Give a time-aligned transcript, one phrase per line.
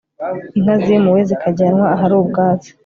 [0.57, 2.69] inka zimuwe zikajyanwa ahari ubwatsi